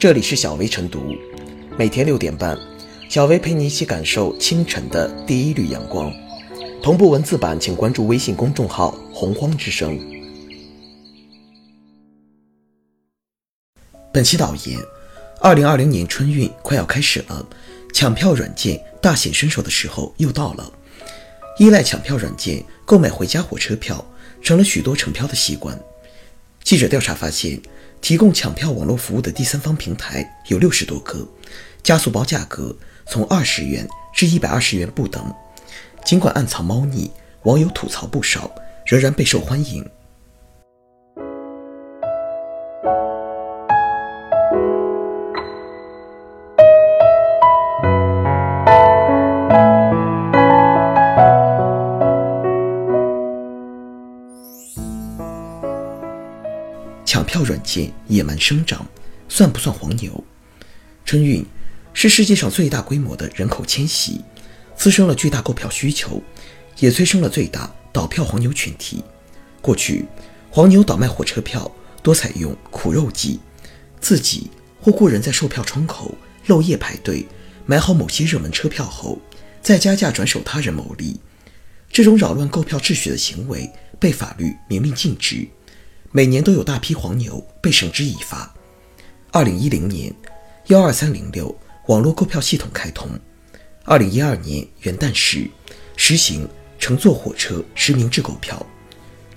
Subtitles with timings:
[0.00, 1.14] 这里是小薇晨读，
[1.76, 2.58] 每天六点半，
[3.10, 6.10] 小薇陪你一起感受清晨的第一缕阳光。
[6.82, 10.00] 同步文字版，请关注微信公众号“洪荒之声”。
[14.10, 14.78] 本期导言：
[15.38, 17.46] 二零二零年春运快要开始了，
[17.92, 20.72] 抢票软件大显身手的时候又到了。
[21.58, 24.02] 依赖抢票软件购买回家火车票，
[24.40, 25.78] 成了许多乘票的习惯。
[26.64, 27.60] 记者调查发现，
[28.00, 31.26] 提供抢票网络服务的第三方平台有六十多个，
[31.82, 32.74] 加速包价格
[33.06, 35.32] 从二十元至一百二十元不等。
[36.04, 37.10] 尽管暗藏猫腻，
[37.42, 38.50] 网友吐槽不少，
[38.86, 39.88] 仍然备受欢迎。
[57.60, 58.86] 软件野蛮生长，
[59.28, 60.24] 算不算黄牛？
[61.04, 61.44] 春运
[61.92, 64.22] 是世界上最大规模的人口迁徙，
[64.74, 66.22] 滋生了巨大购票需求，
[66.78, 69.04] 也催生了最大倒票黄牛群体。
[69.60, 70.06] 过去，
[70.50, 71.70] 黄牛倒卖火车票
[72.02, 73.38] 多采用苦肉计，
[74.00, 76.14] 自己或雇人在售票窗口
[76.46, 77.26] 漏夜排队，
[77.66, 79.18] 买好某些热门车票后，
[79.60, 81.20] 再加价转手他人牟利。
[81.92, 85.46] 这种扰乱购票秩序的行为被法律明令禁止。
[86.12, 88.52] 每年都有大批黄牛被绳之以法。
[89.30, 90.12] 二零一零年，
[90.66, 93.08] 幺二三零六网络购票系统开通；
[93.84, 95.48] 二零一二年元旦时，
[95.96, 96.48] 实行
[96.80, 98.66] 乘坐火车实名制购票。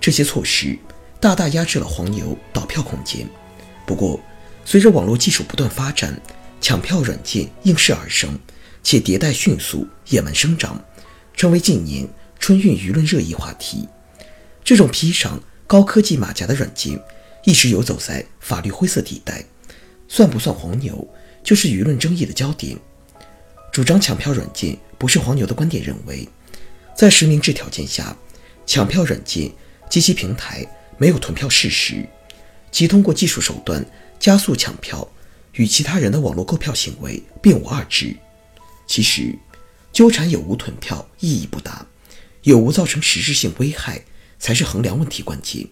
[0.00, 0.78] 这些措施
[1.18, 3.28] 大大压制了黄牛倒票空间。
[3.84, 4.20] 不过，
[4.64, 6.22] 随着网络技术不断发展，
[6.60, 8.38] 抢票软件应势而生，
[8.84, 10.80] 且迭代迅速，野蛮生长，
[11.34, 13.88] 成为近年春运舆论热议话题。
[14.62, 17.00] 这种披上高科技马甲的软件
[17.44, 19.44] 一直游走在法律灰色地带，
[20.08, 21.06] 算不算黄牛，
[21.44, 22.76] 就是舆论争议的焦点。
[23.70, 26.28] 主张抢票软件不是黄牛的观点认为，
[26.92, 28.16] 在实名制条件下，
[28.66, 29.48] 抢票软件
[29.88, 30.66] 及其平台
[30.98, 32.04] 没有囤票事实，
[32.72, 33.86] 即通过技术手段
[34.18, 35.08] 加速抢票，
[35.52, 38.16] 与其他人的网络购票行为并无二致。
[38.88, 39.38] 其实，
[39.92, 41.86] 纠缠有无囤票意义不大，
[42.42, 44.02] 有无造成实质性危害。
[44.40, 45.68] 才是衡量问题关键，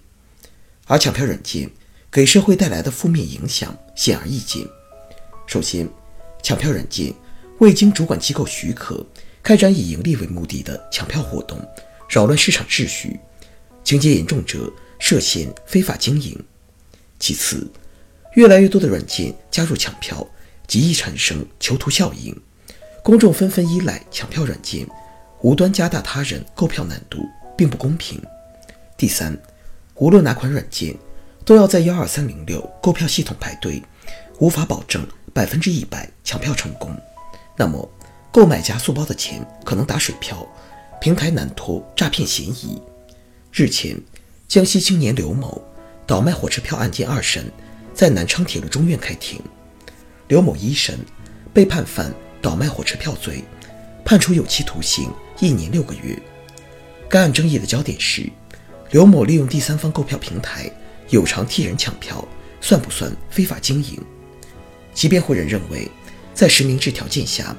[0.86, 1.70] 而抢票软件
[2.12, 4.64] 给社会带来的负面影响显而易见。
[5.46, 5.88] 首先，
[6.42, 7.12] 抢票软件
[7.58, 9.04] 未经主管机构许可
[9.42, 11.58] 开展以盈利为目的的抢票活动，
[12.08, 13.18] 扰乱市场秩序，
[13.82, 16.38] 情节严重者涉嫌非法经营。
[17.18, 17.66] 其次，
[18.34, 20.24] 越来越多的软件加入抢票，
[20.66, 22.38] 极易产生囚徒效应，
[23.02, 24.86] 公众纷纷依赖抢票软件，
[25.40, 27.26] 无端加大他人购票难度，
[27.56, 28.22] 并不公平。
[28.98, 29.38] 第三，
[29.94, 30.92] 无论哪款软件，
[31.44, 33.81] 都要在幺二三零六购票系统排队，
[34.41, 36.92] 无法保证百分之一百抢票成功。
[37.56, 37.88] 那么，
[38.32, 40.44] 购买加速包的钱可能打水漂，
[41.00, 42.82] 平台难脱诈骗嫌疑。
[43.53, 43.97] 日前，
[44.48, 45.62] 江西青年刘某
[46.04, 47.44] 倒卖火车票案件二审
[47.94, 49.41] 在南昌铁路中院开庭，
[50.26, 50.98] 刘某一审
[51.54, 53.44] 被判犯倒卖火车票罪，
[54.04, 55.08] 判处有期徒刑
[55.38, 56.20] 一年六个月。
[57.08, 58.28] 该案争议的焦点是。
[58.91, 60.71] 刘某利用第三方购票平台
[61.10, 62.26] 有偿替人抢票，
[62.60, 64.00] 算不算非法经营？
[64.94, 65.87] 其辩护人认为，
[66.32, 67.54] 在实名制条件下，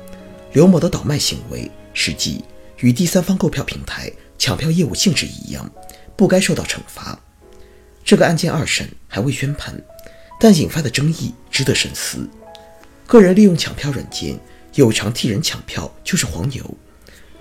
[0.53, 2.43] 刘某的倒卖行为实际
[2.79, 5.69] 与第三方购票平台抢票业务性质一样，
[6.15, 7.17] 不该受到惩罚。
[8.03, 9.79] 这个案件二审还未宣判，
[10.39, 12.27] 但引发的争议值得深思。
[13.05, 14.35] 个人利用抢票软件
[14.73, 16.63] 有偿替人抢票就是黄牛，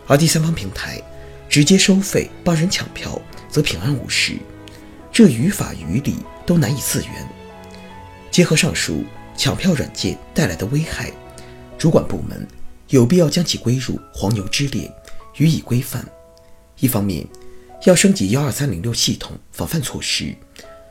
[0.06, 1.00] 而第三方平台
[1.48, 3.20] 直接收费帮人抢票。
[3.48, 4.36] 则平安无事，
[5.12, 6.16] 这于法于理
[6.46, 7.28] 都难以自圆。
[8.30, 9.04] 结合上述
[9.36, 11.10] 抢票软件带来的危害，
[11.78, 12.46] 主管部门
[12.88, 14.92] 有必要将其归入黄牛之列，
[15.36, 16.04] 予以规范。
[16.78, 17.26] 一方面，
[17.84, 20.34] 要升级幺二三零六系统防范措施，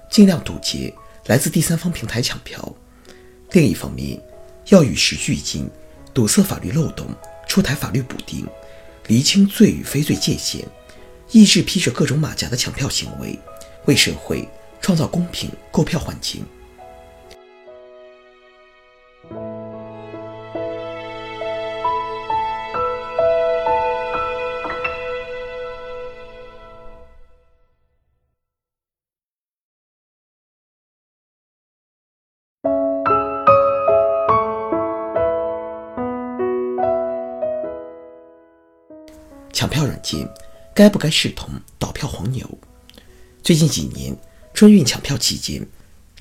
[0.09, 0.94] 尽量堵截
[1.28, 2.59] 来自第三方平台抢票；
[3.52, 4.20] 另一方面，
[4.70, 5.70] 要与时俱进，
[6.14, 7.08] 堵塞法律漏洞，
[7.47, 8.46] 出台法律补丁，
[9.08, 10.66] 厘清罪与非罪界限。
[11.32, 13.38] 抑制披着各种马甲的抢票行为，
[13.85, 14.47] 为社会
[14.79, 16.44] 创造公平购票环境。
[39.52, 40.28] 抢票软件。
[40.78, 42.47] 该不该视同倒票黄牛？
[43.41, 44.16] 最近几年
[44.53, 45.68] 春运抢票期间，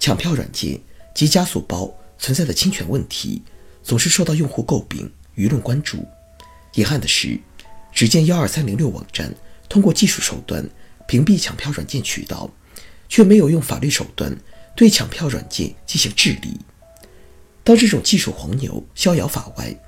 [0.00, 0.80] 抢票软件
[1.14, 3.42] 及加速包存在的侵权问题，
[3.82, 6.08] 总是受到用户诟病、舆论关注。
[6.72, 7.38] 遗憾的是，
[7.92, 9.30] 只见幺二三零六网站
[9.68, 10.66] 通过技术手段
[11.06, 12.50] 屏蔽抢票软件渠道，
[13.10, 14.34] 却没有用法律手段
[14.74, 16.58] 对抢票软件进行治理。
[17.62, 19.78] 当这种技术黄牛逍遥法外，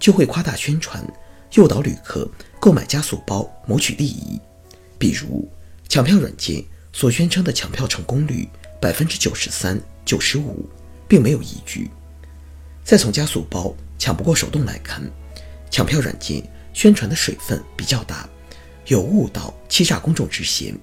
[0.00, 1.06] 就会夸大宣传，
[1.52, 2.28] 诱导旅客
[2.66, 4.40] 购买加速包谋取利益。
[4.98, 5.48] 比如，
[5.88, 8.48] 抢票软件所宣称的抢票成功率
[8.80, 10.68] 百分之九十三、九十五，
[11.06, 11.88] 并没有依据。
[12.82, 15.00] 再从加速包抢不过手动来看，
[15.70, 16.42] 抢票软件
[16.72, 18.28] 宣传的水分比较大，
[18.86, 20.76] 有误导、欺诈公众之嫌。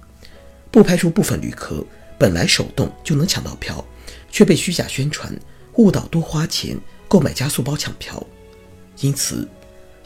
[0.70, 1.84] 不排除部分旅客
[2.18, 3.84] 本来手动就能抢到票，
[4.30, 5.38] 却被虚假宣传
[5.74, 8.26] 误导多花钱购买加速包抢票。
[9.00, 9.46] 因此，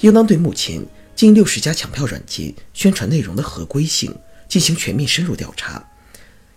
[0.01, 0.85] 应当对目前
[1.19, 4.17] 近六十家抢票软件宣传内容的合规性
[4.47, 5.85] 进行全面深入调查。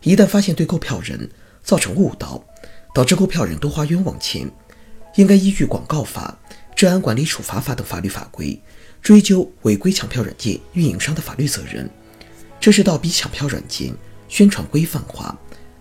[0.03, 1.27] 一旦发现对购票人
[1.63, 2.39] 造成误导，
[2.93, 4.47] 导致购票人多花冤枉钱，
[5.15, 6.37] 应该依据《广告法》
[6.75, 8.61] 《治安管理处罚法》等法律法规，
[9.01, 11.89] 追究违规抢票软件运营商的法律责任。
[12.59, 13.91] 这是倒逼抢票软件
[14.29, 15.35] 宣传规范化、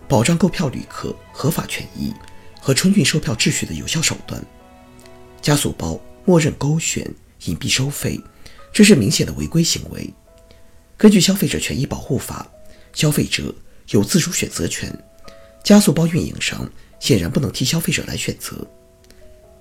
[0.07, 2.11] 保障购票旅客合法权益
[2.59, 4.43] 和春运售票秩序的有效手段。
[5.39, 6.01] 加速包。
[6.23, 7.03] 默认勾选、
[7.45, 8.19] 隐蔽收费，
[8.73, 10.13] 这是明显的违规行为。
[10.97, 12.47] 根据《消费者权益保护法》，
[12.99, 13.53] 消费者
[13.89, 14.95] 有自主选择权，
[15.63, 16.69] 加速包运营商
[16.99, 18.55] 显然不能替消费者来选择。《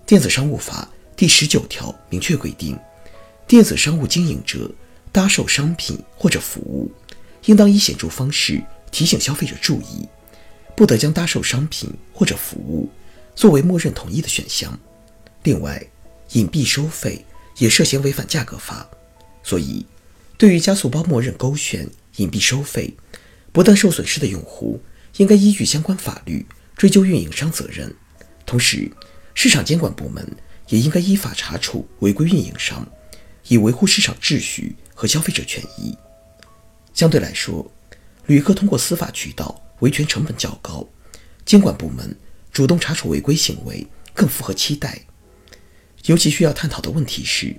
[0.06, 2.78] 电子商务法》第十九条明确规定，
[3.46, 4.70] 电子商务经营者
[5.10, 6.90] 搭售商品或者服务，
[7.46, 10.06] 应当以显著方式提醒消费者注意，
[10.76, 12.88] 不得将搭售商品或者服务
[13.34, 14.78] 作为默认同意的选项。
[15.42, 15.82] 另外，
[16.32, 17.24] 隐蔽收费
[17.58, 18.88] 也涉嫌违反价格法，
[19.42, 19.86] 所以
[20.36, 22.94] 对于加速包默认勾选、隐蔽收费，
[23.52, 24.80] 不但受损失的用户
[25.16, 26.46] 应该依据相关法律
[26.76, 27.94] 追究运营商责任，
[28.46, 28.90] 同时
[29.34, 30.26] 市场监管部门
[30.68, 32.86] 也应该依法查处违规运营商，
[33.48, 35.96] 以维护市场秩序和消费者权益。
[36.94, 37.70] 相对来说，
[38.26, 40.86] 旅客通过司法渠道维权成本较高，
[41.44, 42.14] 监管部门
[42.52, 45.00] 主动查处违规行为更符合期待。
[46.06, 47.54] 尤其需要探讨的问题是，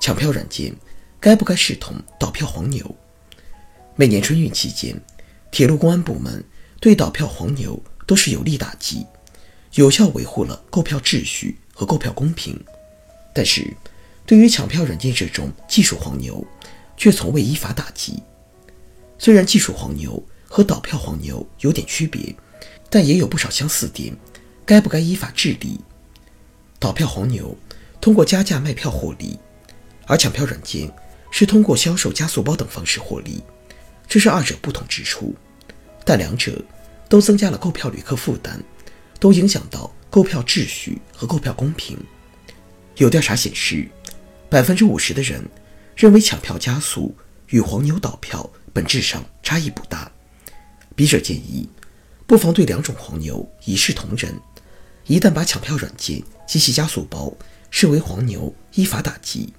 [0.00, 0.74] 抢票软件
[1.20, 2.94] 该不该视同倒票黄牛？
[3.96, 4.94] 每年春运期间，
[5.50, 6.44] 铁路公安部门
[6.80, 9.04] 对倒票黄牛都是有力打击，
[9.74, 12.58] 有效维护了购票秩序和购票公平。
[13.34, 13.76] 但是，
[14.24, 16.44] 对于抢票软件这种技术黄牛，
[16.96, 18.22] 却从未依法打击。
[19.18, 22.32] 虽然技术黄牛和倒票黄牛有点区别，
[22.88, 24.16] 但也有不少相似点，
[24.64, 25.80] 该不该依法治理？
[26.78, 27.56] 倒票黄牛。
[28.00, 29.36] 通过加价卖票获利，
[30.06, 30.88] 而抢票软件
[31.30, 33.42] 是通过销售加速包等方式获利，
[34.08, 35.34] 这是二者不同之处。
[36.04, 36.62] 但两者
[37.08, 38.58] 都增加了购票旅客负担，
[39.20, 41.98] 都影响到购票秩序和购票公平。
[42.96, 43.86] 有调查显示，
[44.48, 45.44] 百分之五十的人
[45.94, 47.14] 认为抢票加速
[47.48, 50.10] 与黄牛倒票本质上差异不大。
[50.96, 51.68] 笔者建议，
[52.26, 54.34] 不妨对两种黄牛一视同仁，
[55.06, 57.32] 一旦把抢票软件及其加速包。
[57.70, 59.52] 视为黄牛，依法打击，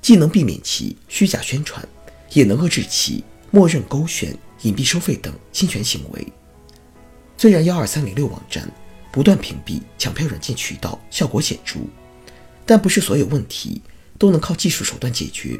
[0.00, 1.86] 既能避免其虚假宣传，
[2.32, 6.26] 也能遏制其默认勾选、隐蔽收费等侵权行为。
[7.36, 8.68] 虽然幺二三零六网站
[9.12, 11.80] 不断屏蔽抢票软件渠道，效果显著，
[12.66, 13.80] 但不是所有问题
[14.18, 15.58] 都能靠技术手段解决，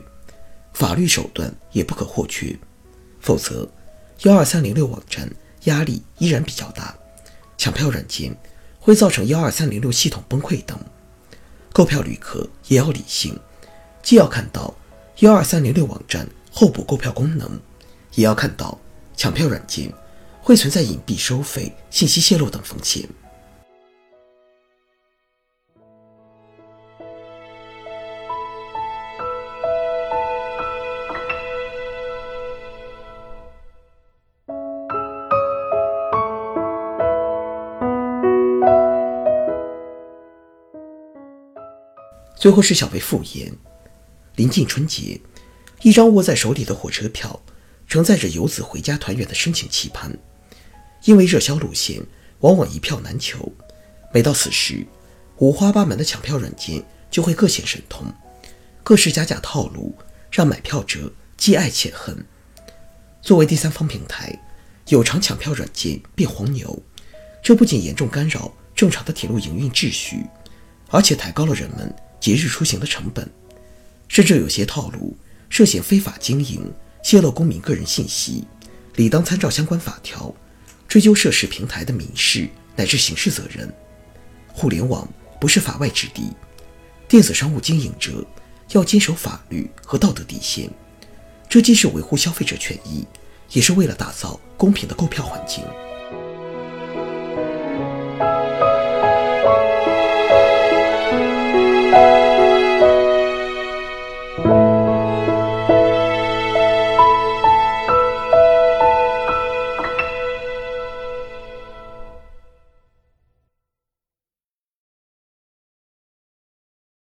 [0.73, 2.57] 法律手段也不可或缺，
[3.21, 3.71] 否则
[4.23, 5.31] 幺二三零六网站
[5.65, 6.97] 压力依然比较大，
[7.57, 8.37] 抢票软件
[8.79, 10.79] 会造成幺二三零六系统崩溃等。
[11.73, 13.39] 购票旅客也要理性，
[14.03, 14.75] 既要看到
[15.19, 17.61] 幺二三零六网站候补购票功能，
[18.15, 18.79] 也要看到
[19.15, 19.93] 抢票软件
[20.41, 23.07] 会存在隐蔽收费、信息泄露等风险。
[42.37, 43.53] 最后是小贝复言：
[44.39, 45.21] 临近春节，
[45.83, 47.43] 一张握在手里的火车票，
[47.89, 50.17] 承载着游子回家团圆的深情期盼。
[51.03, 52.01] 因为热销路线
[52.39, 53.53] 往往一票难求，
[54.15, 54.87] 每到此时，
[55.39, 56.81] 五花八门的抢票软件
[57.11, 58.07] 就会各显神通，
[58.85, 59.93] 各式加价套路
[60.31, 62.25] 让买票者既爱且恨。
[63.21, 64.39] 作为第三方平台，
[64.87, 66.81] 有偿抢票软件变黄牛，
[67.43, 70.25] 这不仅严重干扰正常的铁路营运秩序，
[70.91, 71.93] 而且抬高了人们。
[72.21, 73.31] 节日出行的成本，
[74.09, 75.17] 甚至有些套路
[75.49, 76.73] 涉嫌非法经营、
[77.03, 78.45] 泄露公民个人信息，
[78.97, 80.35] 理当参照相关法条，
[80.89, 83.73] 追究涉事平台的民事乃至刑事责任。
[84.53, 85.09] 互联网
[85.41, 86.33] 不是法外之地，
[87.07, 88.27] 电子商务经营者
[88.73, 90.69] 要坚守法律和道德底线，
[91.49, 93.07] 这既是维护消费者权益，
[93.53, 95.63] 也是为了打造公平的购票环境。